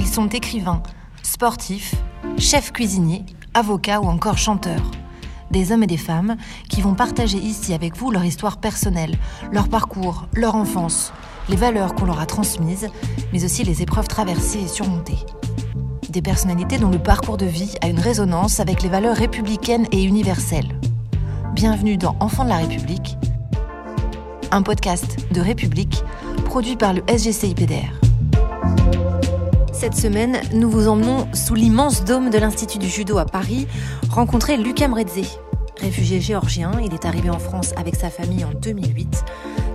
sont 0.00 0.28
écrivains, 0.28 0.82
sportifs, 1.22 1.94
chefs 2.38 2.72
cuisiniers, 2.72 3.24
avocats 3.54 4.00
ou 4.00 4.06
encore 4.06 4.38
chanteurs. 4.38 4.90
Des 5.50 5.70
hommes 5.70 5.82
et 5.82 5.86
des 5.86 5.98
femmes 5.98 6.36
qui 6.70 6.80
vont 6.80 6.94
partager 6.94 7.36
ici 7.36 7.74
avec 7.74 7.96
vous 7.96 8.10
leur 8.10 8.24
histoire 8.24 8.56
personnelle, 8.56 9.18
leur 9.52 9.68
parcours, 9.68 10.26
leur 10.34 10.54
enfance, 10.54 11.12
les 11.48 11.56
valeurs 11.56 11.94
qu'on 11.94 12.06
leur 12.06 12.20
a 12.20 12.26
transmises, 12.26 12.88
mais 13.32 13.44
aussi 13.44 13.64
les 13.64 13.82
épreuves 13.82 14.08
traversées 14.08 14.62
et 14.62 14.68
surmontées. 14.68 15.18
Des 16.08 16.22
personnalités 16.22 16.78
dont 16.78 16.90
le 16.90 16.98
parcours 16.98 17.36
de 17.36 17.46
vie 17.46 17.74
a 17.82 17.88
une 17.88 18.00
résonance 18.00 18.60
avec 18.60 18.82
les 18.82 18.88
valeurs 18.88 19.16
républicaines 19.16 19.86
et 19.92 20.02
universelles. 20.02 20.78
Bienvenue 21.54 21.98
dans 21.98 22.16
Enfants 22.20 22.44
de 22.44 22.48
la 22.48 22.56
République, 22.56 23.16
un 24.50 24.62
podcast 24.62 25.18
de 25.32 25.40
République 25.40 26.02
produit 26.44 26.76
par 26.76 26.92
le 26.94 27.02
SGCIPDR. 27.08 28.11
Cette 29.72 29.94
semaine, 29.94 30.40
nous 30.52 30.70
vous 30.70 30.86
emmenons 30.86 31.26
sous 31.32 31.54
l'immense 31.54 32.04
dôme 32.04 32.30
de 32.30 32.38
l'Institut 32.38 32.78
du 32.78 32.88
judo 32.88 33.18
à 33.18 33.24
Paris 33.24 33.66
rencontrer 34.10 34.56
Luca 34.56 34.86
Mredze. 34.86 35.38
Réfugié 35.80 36.20
géorgien, 36.20 36.72
il 36.84 36.94
est 36.94 37.06
arrivé 37.06 37.30
en 37.30 37.38
France 37.38 37.72
avec 37.76 37.96
sa 37.96 38.10
famille 38.10 38.44
en 38.44 38.52
2008. 38.52 39.24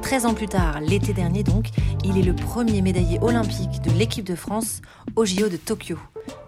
13 0.02 0.26
ans 0.28 0.34
plus 0.34 0.48
tard, 0.48 0.80
l'été 0.82 1.14
dernier 1.14 1.44
donc, 1.44 1.70
il 2.06 2.18
est 2.18 2.22
le 2.22 2.34
premier 2.34 2.82
médaillé 2.82 3.20
olympique 3.22 3.82
de 3.84 3.92
l'équipe 3.92 4.26
de 4.26 4.36
France 4.36 4.82
au 5.16 5.26
JO 5.26 5.50
de 5.50 5.58
Tokyo. 5.58 5.98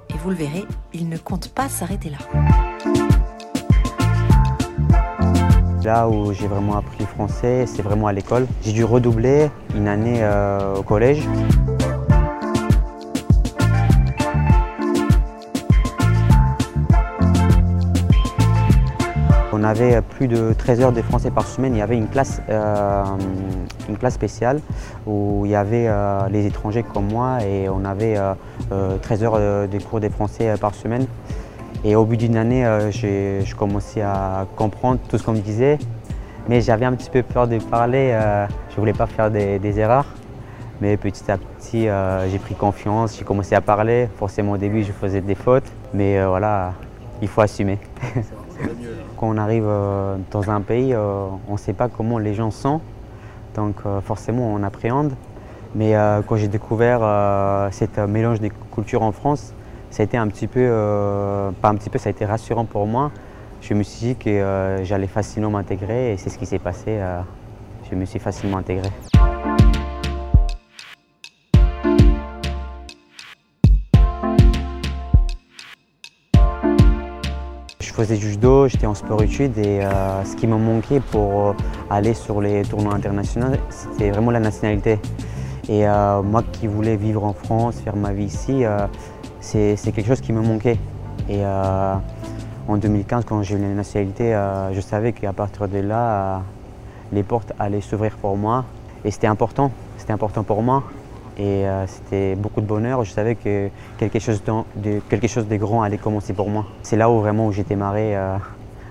Et 0.10 0.14
vous 0.24 0.30
le 0.30 0.36
verrez, 0.36 0.64
il 0.94 1.10
ne 1.10 1.18
compte 1.18 1.50
pas 1.50 1.68
s'arrêter 1.68 2.10
là. 2.10 2.18
Là 5.84 6.08
où 6.08 6.34
j'ai 6.34 6.48
vraiment 6.48 6.78
appris 6.78 7.00
le 7.00 7.08
français, 7.08 7.66
c'est 7.66 7.82
vraiment 7.82 8.06
à 8.06 8.14
l'école. 8.14 8.46
J'ai 8.64 8.74
dû 8.74 8.84
redoubler 8.84 9.50
une 9.76 9.88
année 9.88 10.20
euh, 10.22 10.76
au 10.76 10.84
collège. 10.84 11.28
On 19.60 19.66
avait 19.66 20.02
plus 20.02 20.30
de 20.30 20.54
13 20.58 20.80
heures 20.80 20.92
de 20.94 21.02
français 21.02 21.32
par 21.32 21.46
semaine. 21.46 21.76
Il 21.76 21.80
y 21.80 21.82
avait 21.82 21.98
une 21.98 22.08
classe, 22.08 22.42
euh, 22.50 23.04
une 23.90 24.10
spéciale 24.10 24.62
où 25.06 25.42
il 25.44 25.52
y 25.52 25.56
avait 25.56 25.88
euh, 25.90 26.30
les 26.30 26.46
étrangers 26.46 26.84
comme 26.84 27.08
moi 27.08 27.44
et 27.44 27.68
on 27.68 27.84
avait 27.84 28.18
13 29.02 29.24
heures 29.26 29.38
de 29.68 29.84
cours 29.84 30.00
de 30.00 30.08
français 30.08 30.54
par 30.62 30.74
semaine. 30.76 31.06
Et 31.84 31.98
au 31.98 32.06
bout 32.06 32.16
d'une 32.16 32.38
année, 32.38 32.66
j'ai 32.92 33.44
commençais 33.58 34.02
à 34.02 34.48
comprendre 34.56 35.02
tout 35.10 35.18
ce 35.18 35.24
qu'on 35.24 35.34
me 35.34 35.40
disait. 35.42 35.78
Mais 36.48 36.62
j'avais 36.62 36.86
un 36.86 36.94
petit 36.94 37.10
peu 37.10 37.22
peur 37.22 37.50
de 37.50 37.58
parler. 37.58 38.18
je 38.70 38.76
ne 38.76 38.80
voulais 38.80 38.94
pas 38.94 39.08
faire 39.08 39.30
des, 39.30 39.78
erreurs. 39.80 40.06
Mais 40.80 40.96
petit 40.96 41.30
à 41.30 41.38
petit, 41.38 41.90
j'ai 42.32 42.40
pris 42.40 42.56
confiance, 42.56 43.18
j'ai 43.18 43.26
commencé 43.26 43.56
à 43.56 43.62
parler. 43.62 44.08
Forcément, 44.16 44.54
au 44.54 44.58
début, 44.58 44.84
je 44.84 44.94
faisais 44.94 45.20
des 45.20 45.36
fautes. 45.36 45.70
Mais 45.94 46.24
voilà, 46.26 46.72
il 47.22 47.28
faut 47.28 47.42
assumer. 47.42 47.78
Quand 49.20 49.28
on 49.28 49.38
arrive 49.38 49.66
euh, 49.68 50.16
dans 50.32 50.50
un 50.50 50.62
pays, 50.62 50.94
euh, 50.94 51.28
on 51.50 51.54
ne 51.54 51.58
sait 51.58 51.74
pas 51.74 51.90
comment 51.90 52.20
les 52.20 52.34
gens 52.34 52.52
sont, 52.52 52.80
donc 53.54 53.76
euh, 53.86 54.00
forcément 54.00 54.54
on 54.54 54.64
appréhende. 54.64 55.12
Mais 55.76 55.94
quand 56.26 56.36
j'ai 56.36 56.48
découvert 56.48 57.02
ce 57.72 58.06
mélange 58.08 58.40
des 58.40 58.52
cultures 58.74 59.04
en 59.04 59.12
France, 59.12 59.54
ça 59.92 60.02
a 60.02 60.04
été 60.04 60.18
un 60.18 60.28
petit 60.28 60.48
peu, 60.48 60.68
pas 61.62 61.70
un 61.70 61.76
petit 61.76 61.92
peu, 61.92 62.00
ça 62.00 62.10
a 62.10 62.10
été 62.10 62.26
rassurant 62.26 62.66
pour 62.66 62.88
moi. 62.88 63.12
Je 63.62 63.76
me 63.76 63.84
suis 63.84 64.08
dit 64.08 64.16
que 64.16 64.80
j'allais 64.82 65.06
facilement 65.06 65.52
m'intégrer 65.52 66.14
et 66.14 66.18
c'est 66.18 66.32
ce 66.32 66.40
qui 66.40 66.48
s'est 66.48 66.58
passé. 66.58 66.98
je 67.88 67.96
me 67.96 68.06
suis 68.06 68.18
facilement 68.18 68.58
intégré. 68.58 68.90
Faisais 78.00 78.16
du 78.16 78.30
judo, 78.30 78.70
j'étais 78.70 78.86
en 78.86 78.96
sport-études 78.96 79.58
et 79.58 79.82
euh, 79.82 80.24
ce 80.24 80.34
qui 80.38 80.48
me 80.48 80.56
manquait 80.56 81.02
pour 81.02 81.48
euh, 81.48 81.54
aller 81.90 82.14
sur 82.14 82.40
les 82.40 82.62
tournois 82.62 82.94
internationaux, 82.94 83.48
c'était 83.70 84.10
vraiment 84.10 84.32
la 84.32 84.40
nationalité. 84.40 85.00
Et 85.68 85.86
euh, 85.86 86.22
moi 86.22 86.42
qui 86.50 86.68
voulais 86.68 86.96
vivre 86.96 87.26
en 87.26 87.34
France, 87.34 87.76
faire 87.82 87.98
ma 87.98 88.14
vie 88.14 88.24
ici, 88.24 88.64
c'est 89.42 89.76
quelque 89.92 90.08
chose 90.08 90.22
qui 90.22 90.32
me 90.32 90.42
manquait. 90.42 90.78
Et 91.28 91.44
en 91.46 92.78
2015, 92.78 93.26
quand 93.26 93.44
j'ai 93.44 93.56
eu 93.56 93.62
la 93.62 93.68
nationalité, 93.68 94.32
je 94.72 94.80
savais 94.80 95.12
qu'à 95.12 95.34
partir 95.34 95.68
de 95.68 95.80
là, 95.80 96.42
les 97.12 97.24
portes 97.24 97.52
allaient 97.60 97.82
s'ouvrir 97.82 98.16
pour 98.16 98.38
moi. 98.38 98.64
Et 99.04 99.12
c'était 99.12 99.28
important, 99.28 99.72
c'était 99.98 100.14
important 100.14 100.44
pour 100.44 100.64
moi 100.64 100.84
et 101.40 101.66
euh, 101.66 101.88
c'était 101.88 102.36
beaucoup 102.36 102.60
de 102.60 102.66
bonheur. 102.66 103.04
Je 103.06 103.12
savais 103.12 103.36
que 103.36 103.70
quelque 103.98 104.20
chose 104.20 104.44
de, 104.76 105.00
quelque 105.10 105.28
chose 105.28 105.48
de 105.48 105.56
grand 105.56 105.82
allait 105.82 105.98
commencer 105.98 106.34
pour 106.34 106.50
moi. 106.50 106.66
C'est 106.84 106.98
là 106.98 107.10
où 107.10 107.20
vraiment 107.20 107.50
j'ai 107.52 107.64
démarré 107.64 108.16
euh, 108.18 108.38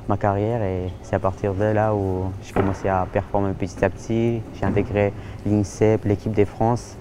ma 0.09 0.17
carrière 0.17 0.63
et 0.63 0.91
c'est 1.03 1.17
à 1.17 1.19
partir 1.19 1.53
de 1.53 1.65
là 1.65 1.95
où 1.95 2.33
j'ai 2.43 2.55
commencé 2.55 2.89
à 2.89 3.07
performer 3.13 3.53
petit 3.53 3.85
à 3.85 3.91
petit. 3.91 4.41
J'ai 4.59 4.65
intégré 4.65 5.13
l'INSEP, 5.45 6.07
l'équipe 6.07 6.33
des 6.33 6.47
France 6.47 6.97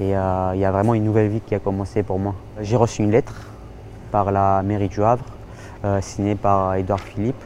et 0.00 0.16
euh, 0.16 0.52
il 0.54 0.60
y 0.60 0.64
a 0.64 0.72
vraiment 0.72 0.94
une 0.94 1.04
nouvelle 1.04 1.28
vie 1.28 1.40
qui 1.40 1.54
a 1.54 1.60
commencé 1.60 2.02
pour 2.02 2.18
moi. 2.18 2.34
J'ai 2.60 2.76
reçu 2.76 3.04
une 3.04 3.12
lettre 3.12 3.46
par 4.10 4.32
la 4.32 4.62
mairie 4.64 4.88
du 4.88 5.04
Havre, 5.04 5.24
signée 6.00 6.34
par 6.34 6.74
Edouard 6.74 6.98
Philippe, 6.98 7.40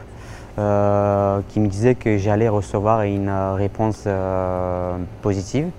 qui 0.55 1.59
me 1.59 1.67
disait 1.67 1.93
que 1.93 2.17
j'allais 2.17 2.49
recevoir 2.49 3.03
une 3.03 3.29
réponse 3.29 4.07
positive. 5.21 5.69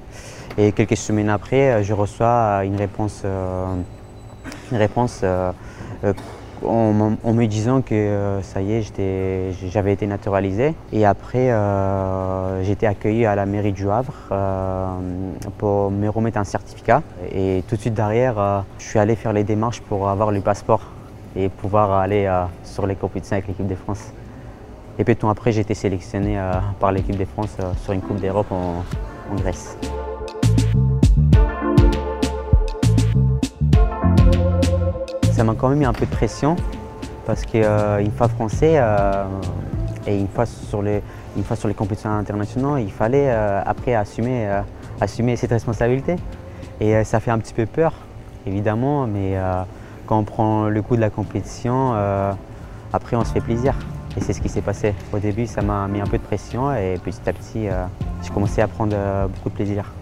Et 0.58 0.72
quelques 0.72 0.96
semaines 0.96 1.28
après, 1.28 1.70
euh, 1.70 1.82
je 1.82 1.92
reçois 1.92 2.64
une 2.64 2.76
réponse, 2.76 3.22
euh, 3.24 3.74
une 4.72 4.78
réponse 4.78 5.20
euh, 5.22 5.52
en, 6.64 7.34
me 7.34 7.44
disant 7.44 7.82
que 7.82 8.38
ça 8.42 8.62
y 8.62 8.72
est, 8.72 9.52
j'avais 9.70 9.92
été 9.92 10.06
naturalisé. 10.06 10.74
Et 10.90 11.04
après, 11.04 11.52
été 12.66 12.86
accueilli 12.86 13.26
à 13.26 13.34
la 13.34 13.44
mairie 13.44 13.72
du 13.72 13.90
Havre 13.90 14.14
pour 15.58 15.90
me 15.90 16.08
remettre 16.08 16.38
un 16.38 16.44
certificat. 16.44 17.02
Et 17.30 17.62
tout 17.68 17.76
de 17.76 17.80
suite 17.82 17.94
derrière, 17.94 18.64
je 18.78 18.84
suis 18.84 18.98
allé 18.98 19.16
faire 19.16 19.34
les 19.34 19.44
démarches 19.44 19.82
pour 19.82 20.08
avoir 20.08 20.32
le 20.32 20.40
passeport 20.40 20.80
et 21.36 21.50
pouvoir 21.50 21.92
aller 21.92 22.26
sur 22.64 22.86
les 22.86 22.96
compétitions 22.96 23.36
avec 23.36 23.48
l'équipe 23.48 23.68
de 23.68 23.76
France. 23.76 24.12
Et 24.98 25.04
peu 25.04 25.12
de 25.12 25.18
temps 25.18 25.30
après, 25.30 25.52
j'ai 25.52 25.60
été 25.60 25.74
sélectionné 25.74 26.40
par 26.80 26.90
l'équipe 26.90 27.18
de 27.18 27.26
France 27.26 27.54
sur 27.84 27.92
une 27.92 28.00
Coupe 28.00 28.20
d'Europe 28.20 28.50
en 28.50 28.82
Grèce. 29.36 29.76
Ça 35.36 35.44
m'a 35.44 35.54
quand 35.54 35.68
même 35.68 35.80
mis 35.80 35.84
un 35.84 35.92
peu 35.92 36.06
de 36.06 36.10
pression 36.10 36.56
parce 37.26 37.44
qu'une 37.44 37.62
euh, 37.62 38.10
fois 38.16 38.26
français 38.26 38.76
euh, 38.76 39.26
et 40.06 40.18
une 40.18 40.28
fois, 40.28 40.46
sur 40.46 40.80
les, 40.80 41.02
sur 41.54 41.68
les 41.68 41.74
compétitions 41.74 42.10
internationales, 42.10 42.80
il 42.80 42.90
fallait 42.90 43.28
euh, 43.28 43.60
après 43.66 43.94
assumer, 43.94 44.48
assumer 44.98 45.36
cette 45.36 45.50
responsabilité. 45.50 46.16
Et 46.80 47.04
ça 47.04 47.20
fait 47.20 47.30
un 47.30 47.38
petit 47.38 47.52
peu 47.52 47.66
peur, 47.66 47.92
évidemment, 48.46 49.06
mais 49.06 49.34
quand 50.06 50.18
on 50.18 50.24
prend 50.24 50.68
le 50.68 50.80
coup 50.80 50.96
de 50.96 51.02
la 51.02 51.10
compétition, 51.10 51.92
après 52.94 53.16
on 53.16 53.24
se 53.24 53.32
fait 53.32 53.42
plaisir. 53.42 53.74
Et 54.16 54.22
c'est 54.22 54.32
ce 54.32 54.40
qui 54.40 54.48
s'est 54.48 54.62
passé. 54.62 54.94
Au 55.12 55.18
début, 55.18 55.46
ça 55.46 55.60
m'a 55.60 55.86
mis 55.86 56.00
un 56.00 56.06
peu 56.06 56.16
de 56.16 56.22
pression 56.22 56.72
et 56.74 56.94
petit 57.02 57.28
à 57.28 57.34
petit, 57.34 57.68
j'ai 58.22 58.30
commencé 58.32 58.62
à 58.62 58.68
prendre 58.68 58.96
beaucoup 59.28 59.50
de 59.50 59.54
plaisir. 59.54 59.92